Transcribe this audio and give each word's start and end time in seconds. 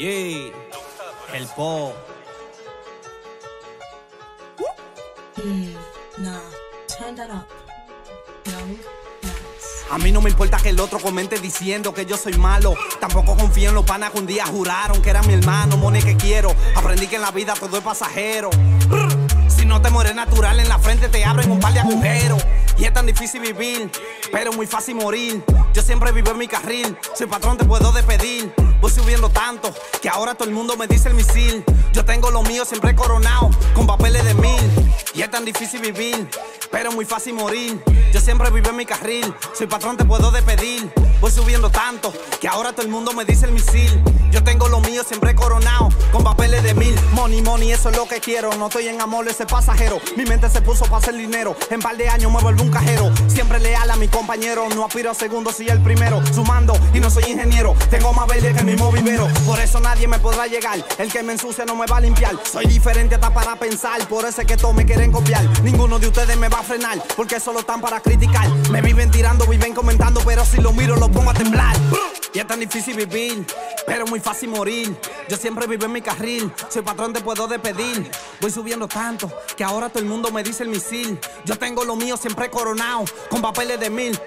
Yeah, 0.00 0.50
el 1.34 1.46
po. 1.54 1.92
Mm, 5.36 5.74
nah, 6.24 6.40
turn 6.88 7.14
that 7.16 7.28
up. 7.28 7.46
Young 8.46 8.78
Nuts. 9.20 9.84
A 9.90 9.98
mí 9.98 10.10
no 10.10 10.22
me 10.22 10.30
importa 10.30 10.56
que 10.56 10.70
el 10.70 10.80
otro 10.80 11.00
comente 11.00 11.38
diciendo 11.38 11.92
que 11.92 12.06
yo 12.06 12.16
soy 12.16 12.32
malo. 12.38 12.76
Tampoco 12.98 13.36
confío 13.36 13.68
en 13.68 13.74
los 13.74 13.84
panas 13.84 14.12
que 14.12 14.20
un 14.20 14.26
día 14.26 14.46
juraron 14.46 15.02
que 15.02 15.10
era 15.10 15.22
mi 15.24 15.34
hermano, 15.34 15.76
money 15.76 16.00
que 16.00 16.16
quiero. 16.16 16.56
Aprendí 16.74 17.06
que 17.06 17.16
en 17.16 17.22
la 17.22 17.30
vida 17.30 17.52
todo 17.52 17.76
es 17.76 17.84
pasajero. 17.84 18.48
Si 19.48 19.66
no 19.66 19.82
te 19.82 19.90
mueres 19.90 20.14
natural 20.14 20.60
en 20.60 20.68
la 20.70 20.78
frente 20.78 21.10
te 21.10 21.22
abren 21.26 21.50
un 21.50 21.60
par 21.60 21.74
de 21.74 21.80
agujeros. 21.80 22.42
Y 22.80 22.86
es 22.86 22.94
tan 22.94 23.04
difícil 23.04 23.42
vivir, 23.42 23.90
pero 24.32 24.54
muy 24.54 24.66
fácil 24.66 24.94
morir. 24.94 25.44
Yo 25.74 25.82
siempre 25.82 26.12
vivo 26.12 26.30
en 26.30 26.38
mi 26.38 26.48
carril, 26.48 26.96
soy 27.14 27.26
patrón, 27.26 27.58
te 27.58 27.66
puedo 27.66 27.92
despedir. 27.92 28.50
Voy 28.80 28.90
subiendo 28.90 29.28
tanto 29.28 29.70
que 30.00 30.08
ahora 30.08 30.34
todo 30.34 30.48
el 30.48 30.54
mundo 30.54 30.78
me 30.78 30.86
dice 30.86 31.10
el 31.10 31.14
misil. 31.14 31.62
Yo 31.92 32.06
tengo 32.06 32.30
lo 32.30 32.42
mío 32.42 32.64
siempre 32.64 32.96
coronado, 32.96 33.50
con 33.74 33.86
papeles 33.86 34.24
de 34.24 34.32
mil. 34.32 34.90
Y 35.14 35.20
es 35.20 35.30
tan 35.30 35.44
difícil 35.44 35.82
vivir, 35.82 36.26
pero 36.70 36.90
muy 36.90 37.04
fácil 37.04 37.34
morir. 37.34 37.82
Yo 38.14 38.20
siempre 38.20 38.48
vivo 38.50 38.70
en 38.70 38.76
mi 38.76 38.86
carril, 38.86 39.34
soy 39.52 39.66
patrón, 39.66 39.98
te 39.98 40.06
puedo 40.06 40.30
despedir. 40.30 40.90
Voy 41.20 41.30
subiendo 41.30 41.68
tanto 41.68 42.14
que 42.40 42.48
ahora 42.48 42.72
todo 42.72 42.86
el 42.86 42.90
mundo 42.90 43.12
me 43.12 43.26
dice 43.26 43.44
el 43.44 43.52
misil. 43.52 44.02
Yo 44.30 44.42
tengo 44.42 44.68
lo 44.68 44.80
mío 44.80 45.04
siempre 45.04 45.34
coronado, 45.34 45.79
con 46.10 46.24
papeles 46.24 46.62
de 46.62 46.74
mil. 46.74 46.94
Money, 47.12 47.42
money, 47.42 47.72
eso 47.72 47.90
es 47.90 47.96
lo 47.96 48.06
que 48.06 48.20
quiero. 48.20 48.54
No 48.56 48.66
estoy 48.66 48.88
en 48.88 49.00
amor, 49.00 49.28
ese 49.28 49.46
pasajero. 49.46 50.00
Mi 50.16 50.24
mente 50.24 50.48
se 50.50 50.62
puso 50.62 50.84
para 50.84 50.98
hacer 50.98 51.14
dinero. 51.14 51.56
En 51.70 51.80
par 51.80 51.96
de 51.96 52.08
años 52.08 52.32
me 52.32 52.40
vuelvo 52.40 52.62
un 52.62 52.70
cajero. 52.70 53.10
Siempre 53.28 53.60
leal 53.60 53.90
a 53.90 53.96
mi 53.96 54.08
compañero. 54.08 54.68
No 54.74 54.84
aspiro 54.84 55.10
a 55.10 55.14
segundo, 55.14 55.52
si 55.52 55.68
el 55.68 55.80
primero. 55.82 56.22
Sumando 56.32 56.74
y 56.92 57.00
no 57.00 57.10
soy 57.10 57.24
ingeniero. 57.24 57.74
Tengo 57.90 58.12
más 58.12 58.26
verde 58.26 58.52
que 58.52 58.60
el 58.60 58.66
mismo 58.66 58.90
vivero. 58.92 59.28
Por 59.46 59.58
eso 59.60 59.80
nadie 59.80 60.06
me 60.08 60.18
podrá 60.18 60.46
llegar. 60.46 60.84
El 60.98 61.12
que 61.12 61.22
me 61.22 61.32
ensucia 61.32 61.64
no 61.64 61.76
me 61.76 61.86
va 61.86 61.98
a 61.98 62.00
limpiar. 62.00 62.34
Soy 62.50 62.66
diferente 62.66 63.14
hasta 63.14 63.32
para 63.32 63.56
pensar. 63.56 64.06
Por 64.08 64.24
eso 64.24 64.40
es 64.40 64.46
que 64.46 64.56
todos 64.56 64.74
me 64.74 64.84
quieren 64.84 65.12
copiar. 65.12 65.44
Ninguno 65.62 65.98
de 65.98 66.08
ustedes 66.08 66.36
me 66.36 66.48
va 66.48 66.60
a 66.60 66.62
frenar. 66.62 67.02
Porque 67.16 67.40
solo 67.40 67.60
están 67.60 67.80
para 67.80 68.00
criticar. 68.00 68.48
Me 68.70 68.80
viven 68.80 69.10
tirando, 69.10 69.46
viven 69.46 69.74
comentando. 69.74 70.20
Pero 70.24 70.44
si 70.44 70.60
lo 70.60 70.72
miro, 70.72 70.96
lo 70.96 71.10
pongo 71.10 71.30
a 71.30 71.34
temblar. 71.34 71.76
Y 72.32 72.38
es 72.38 72.46
tan 72.46 72.60
difícil 72.60 72.96
vivir, 72.96 73.44
pero 73.86 74.06
muy 74.06 74.20
fácil 74.20 74.50
morir. 74.50 74.96
Yo 75.28 75.36
siempre 75.36 75.66
vivo 75.66 75.86
en 75.86 75.92
mi 75.92 76.00
carril, 76.00 76.52
soy 76.68 76.82
patrón, 76.82 77.12
te 77.12 77.20
puedo 77.20 77.48
despedir. 77.48 78.08
Voy 78.40 78.50
subiendo 78.50 78.86
tanto 78.86 79.30
que 79.56 79.64
ahora 79.64 79.88
todo 79.88 79.98
el 80.00 80.08
mundo 80.08 80.30
me 80.30 80.42
dice 80.42 80.62
el 80.62 80.68
misil. 80.68 81.18
Yo 81.44 81.56
tengo 81.56 81.84
lo 81.84 81.96
mío 81.96 82.16
siempre 82.16 82.48
coronado, 82.48 83.04
con 83.28 83.42
papeles 83.42 83.80
de 83.80 83.90
mil. 83.90 84.18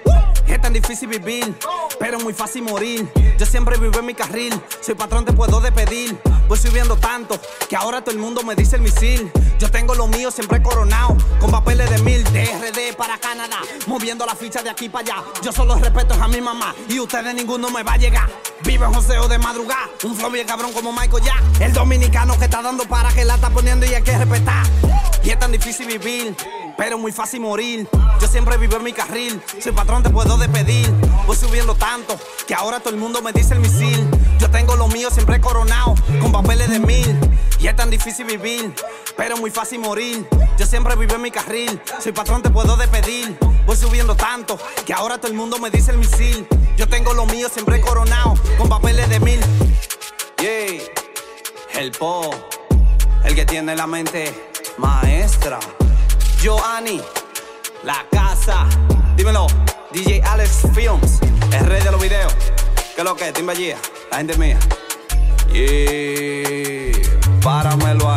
Es 0.46 0.60
tan 0.60 0.74
difícil 0.74 1.08
vivir, 1.08 1.54
pero 1.98 2.20
muy 2.20 2.34
fácil 2.34 2.62
morir. 2.62 3.10
Yo 3.38 3.46
siempre 3.46 3.78
vivo 3.78 3.98
en 3.98 4.06
mi 4.06 4.14
carril, 4.14 4.52
soy 4.80 4.94
patrón, 4.94 5.24
te 5.24 5.32
puedo 5.32 5.60
despedir. 5.60 6.18
Voy 6.46 6.58
subiendo 6.58 6.96
tanto 6.96 7.40
que 7.68 7.74
ahora 7.74 8.02
todo 8.02 8.14
el 8.14 8.20
mundo 8.20 8.42
me 8.42 8.54
dice 8.54 8.76
el 8.76 8.82
misil. 8.82 9.32
Yo 9.64 9.70
tengo 9.70 9.94
lo 9.94 10.06
mío 10.08 10.30
siempre 10.30 10.60
coronado, 10.62 11.16
con 11.40 11.50
papeles 11.50 11.88
de 11.88 11.96
mil. 12.02 12.22
DRD 12.24 12.94
para 12.98 13.16
Canadá, 13.16 13.60
moviendo 13.86 14.26
la 14.26 14.34
ficha 14.34 14.62
de 14.62 14.68
aquí 14.68 14.90
para 14.90 15.14
allá. 15.14 15.24
Yo 15.42 15.52
solo 15.52 15.76
respeto 15.76 16.12
a 16.22 16.28
mi 16.28 16.38
mamá 16.38 16.74
y 16.86 17.00
ustedes 17.00 17.34
ninguno 17.34 17.70
me 17.70 17.82
va 17.82 17.94
a 17.94 17.96
llegar. 17.96 18.28
Vive 18.62 18.84
joseo 18.84 19.26
de 19.26 19.38
madrugada, 19.38 19.88
un 20.02 20.14
flow 20.14 20.30
bien 20.30 20.46
cabrón 20.46 20.70
como 20.74 20.92
Michael 20.92 21.24
Jack. 21.24 21.42
El 21.60 21.72
dominicano 21.72 22.38
que 22.38 22.44
está 22.44 22.60
dando 22.60 22.84
para 22.84 23.10
que 23.14 23.24
la 23.24 23.36
está 23.36 23.48
poniendo 23.48 23.86
y 23.86 23.94
hay 23.94 24.02
que 24.02 24.18
respetar. 24.18 24.66
Y 25.22 25.30
es 25.30 25.38
tan 25.38 25.50
difícil 25.50 25.86
vivir, 25.86 26.36
pero 26.76 26.98
muy 26.98 27.12
fácil 27.12 27.40
morir. 27.40 27.88
Yo 28.20 28.28
siempre 28.28 28.56
vivo 28.56 28.76
en 28.76 28.84
mi 28.84 28.92
carril, 28.92 29.40
soy 29.60 29.72
patrón, 29.72 30.02
te 30.02 30.10
puedo 30.10 30.36
despedir. 30.36 30.90
Voy 31.26 31.36
subiendo 31.36 31.74
tanto 31.74 32.18
que 32.46 32.54
ahora 32.54 32.80
todo 32.80 32.90
el 32.90 32.96
mundo 32.96 33.22
me 33.22 33.32
dice 33.32 33.54
el 33.54 33.60
misil. 33.60 34.08
Yo 34.38 34.50
tengo 34.50 34.76
lo 34.76 34.88
mío 34.88 35.10
siempre 35.10 35.40
coronado, 35.40 35.94
con 36.20 36.32
papeles 36.32 36.68
de 36.70 36.78
mil. 36.78 37.18
Y 37.58 37.68
es 37.68 37.76
tan 37.76 37.90
difícil 37.90 38.26
vivir, 38.26 38.74
pero 39.16 39.36
muy 39.36 39.50
fácil 39.50 39.78
morir. 39.78 40.28
Yo 40.58 40.66
siempre 40.66 40.96
vivo 40.96 41.14
en 41.14 41.22
mi 41.22 41.30
carril, 41.30 41.80
soy 42.00 42.12
patrón, 42.12 42.42
te 42.42 42.50
puedo 42.50 42.76
despedir. 42.76 43.38
Voy 43.66 43.76
subiendo 43.76 44.14
tanto 44.14 44.58
que 44.84 44.92
ahora 44.92 45.18
todo 45.18 45.30
el 45.30 45.36
mundo 45.36 45.58
me 45.58 45.70
dice 45.70 45.90
el 45.90 45.98
misil. 45.98 46.46
Yo 46.76 46.88
tengo 46.88 47.14
lo 47.14 47.24
mío 47.26 47.48
siempre 47.48 47.80
coronado, 47.80 48.34
con 48.58 48.68
papeles 48.68 49.08
de 49.08 49.20
mil. 49.20 49.40
Yeah, 50.38 50.82
el 51.80 51.92
po, 51.92 52.30
el 53.24 53.34
que 53.34 53.46
tiene 53.46 53.74
la 53.74 53.86
mente 53.86 54.50
maestra. 54.76 55.58
Joanny, 56.44 57.00
la 57.84 58.04
casa. 58.10 58.66
Dímelo, 59.16 59.46
DJ 59.94 60.20
Alex 60.24 60.66
Films, 60.74 61.20
el 61.50 61.64
rey 61.64 61.82
de 61.82 61.90
los 61.90 61.98
videos. 61.98 62.34
¿Qué 62.94 63.00
es 63.00 63.04
lo 63.04 63.16
que 63.16 63.28
es, 63.28 63.32
Timba 63.32 63.54
Gia? 63.54 63.78
La 64.10 64.18
gente 64.18 64.36
mía. 64.36 64.58
Yeah, 65.50 66.92
páramelo 67.40 68.10